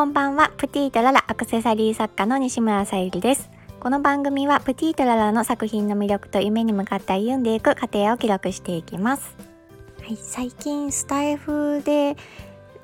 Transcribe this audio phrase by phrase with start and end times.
[0.00, 0.50] こんばんは。
[0.56, 3.50] プティートララアクセサリー作家の西村さゆりです。
[3.80, 9.36] この番組はプティートララの作品の魅力と夢に向かって歩んでいく過程を記録していきます。
[10.00, 12.16] はい、最近スタイフで、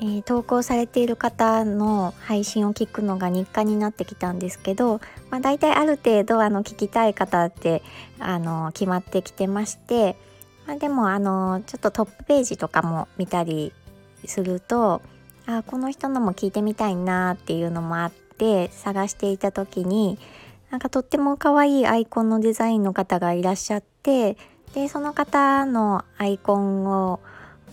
[0.00, 7.82] えー、投稿されている方の配信を聞くのが日課になってきたんですけど、まあ、大体ある程度あの聞きたい方って
[8.18, 10.18] あの決まってきてまして、
[10.66, 13.72] まあ、でもあのちょっとトップページとかも見たり
[14.26, 15.00] すると
[15.50, 20.18] あこの人のも聞いてみたいなっていうのもあって探していた時に
[20.70, 24.36] なんかとっても可愛いアイコンのデザインの方がいらっしゃって
[24.74, 27.20] でその方のアイコンを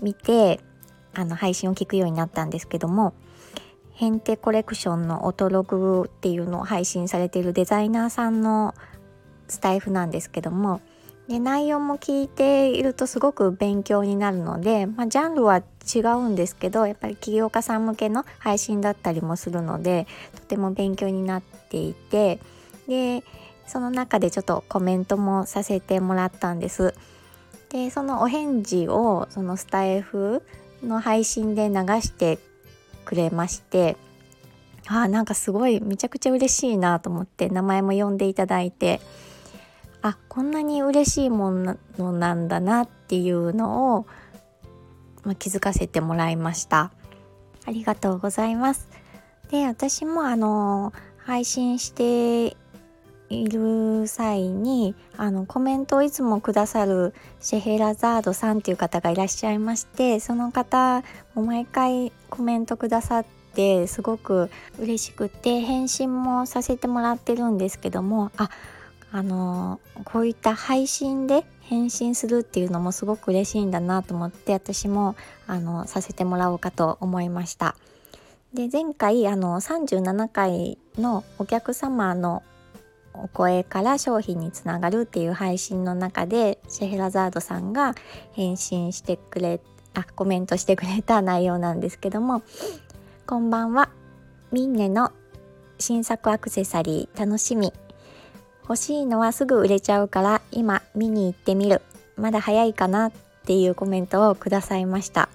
[0.00, 0.60] 見て
[1.14, 3.12] あの配信を聞くようになったんですけども
[3.94, 8.74] ヘンテコレクションのオトログっていうのを配信されているデザイナーさんの
[9.48, 10.80] スタイフなんですけども
[11.28, 15.62] で内容も聞いているとすごく勉強になるので、まあ、ジャンルは
[15.94, 22.40] 違うんですけどやっぱり起業家さん向けの配信だったりもするのでとても勉強になっていて
[22.86, 23.24] で
[23.66, 26.94] その中でちょっとコメントもさせてもらったんです。
[27.70, 30.42] でそのお返事をそのスタイフ
[30.82, 32.38] の配信で流して
[33.04, 33.96] くれまして
[34.86, 39.00] あなんかすごいめちゃくちゃ嬉しいなと思って名前も呼んでいただいて。
[40.04, 44.06] あこんなに嬉しいものなんだなっていうのを、
[45.22, 46.92] まあ、気づかせてもらいました。
[47.64, 48.90] ありがとうございます。
[49.50, 52.54] で私もあの配信して
[53.30, 61.02] いる際にあのコメントをいつもくださるシェヘラザードさんっていう方がいらっしゃいましてその方
[61.34, 68.50] も毎回コメントくださってすごく嬉しくて返信もさせてもらってるんですけどもあ
[69.14, 75.14] あのこういった配信で返信するっていうのもすごく嬉しいんだなと思って私も
[75.46, 77.76] あのさせてもらおうかと思いました。
[78.54, 82.42] で前回あの37回のお客様の
[83.12, 87.94] お声から商品につながるっていう配信の中でシェヘラザードさんが
[88.32, 89.60] 返信してくれ
[89.94, 92.42] あコメントしてくれた内容なんですけども
[93.28, 93.90] 「こんばんは
[94.50, 95.12] ミンネの
[95.78, 97.72] 新作アクセサリー楽しみ
[98.64, 101.82] 欲しいのはすぐ売れちゃうから今見に行ってみる。
[102.16, 103.12] まだ早いかなっ
[103.44, 105.28] ていうコメントをくださいました。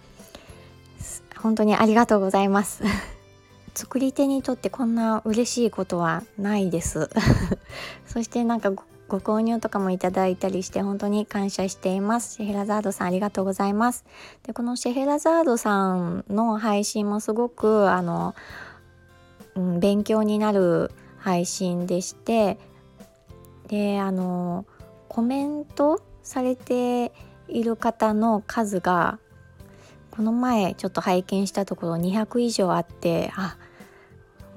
[1.38, 2.84] 本当にありがとうございます。
[3.76, 7.10] 作り手にとってこんな嬉しいことはないです。
[8.08, 12.36] そしてなんかご購入とかもいただいたりして本当に感謝しています。
[12.36, 14.06] シェヘラザードさんありがとうございます。
[14.44, 18.34] でこのシェヘラザードさんの配信もすごくあの、
[19.56, 22.58] うん、勉強になる配信でして
[23.70, 24.66] であの
[25.08, 27.12] コメントされて
[27.48, 29.20] いる方の数が
[30.12, 33.58] この前ちょっと拝見したところ200以上あってあ、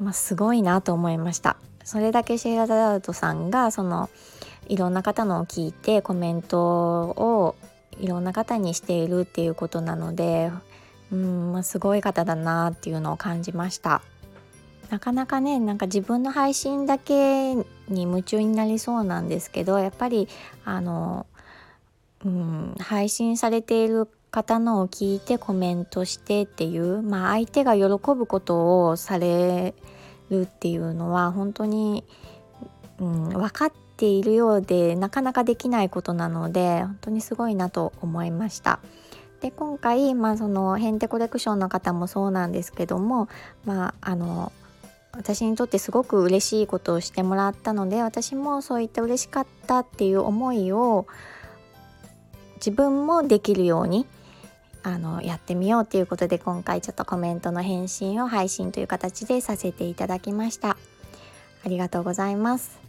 [0.01, 1.57] まあ、すごいなと思いました。
[1.85, 4.09] それだけシェイラ・ダウトさんがその
[4.69, 7.57] いろんな方のを聞いてコメントを
[8.01, 10.51] いろんな方にしているっていうことなので
[11.13, 14.03] うん、まあ、すごい方だなっていうのを感じました。
[14.93, 17.65] なかなかねなんか自分の配信だけに
[18.03, 20.29] 夢中になりそうなんですけどやっぱり
[20.67, 21.25] あの、
[22.27, 29.75] うん、配信されている方のを聞いてコメントしてっていう、まあ、相手が喜ぶことをされ
[30.29, 32.05] るっていうのは本当に、
[32.99, 38.79] うん、分かっているようでなかなかできないことなので本当にすごいなと思いました。
[39.41, 43.29] で今回、まあ、そのヘンテコレクションの方もそうなんですけども、
[43.65, 44.53] まあ、あの
[45.13, 51.07] 私にとってすごく嬉しいことをしてもらったので私もそういった嬉しかったっていう思いを
[52.57, 54.07] 自分もできるように
[54.83, 60.77] あのやってみようということで今回ちょっとコメントの返信を配信という形でさせていただきました。
[61.65, 62.81] ありがとうございます。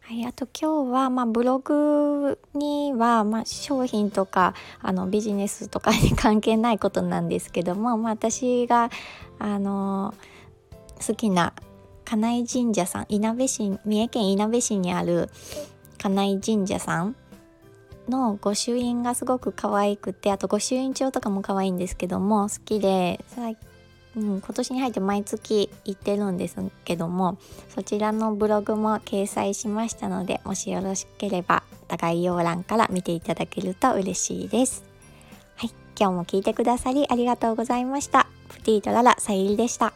[0.00, 8.90] はい、あと今日は、まあ、ブログには、まあ、商品とかあのビジネスとかに関係ないことなんですけども、まあ、私が
[9.38, 10.14] あの
[11.06, 11.52] 好きな
[12.04, 15.30] 金井神社さんいなべ市三重県いなべ市にある
[15.98, 17.16] 金井神社さん
[18.08, 23.20] の御朱印がすごく可愛くてあと御朱印帳とかも可愛いんですけども好きで
[24.16, 27.38] うん、今年に入って毎月行ってるんですけども
[27.68, 34.84] そちらのブログも掲載しましたのでもしよろしければ概要欄から見ていただけると嬉しいです。
[35.56, 38.26] はい、今日も聞いてくださりありがとうございました。
[38.48, 39.92] プティートララさゆりでした。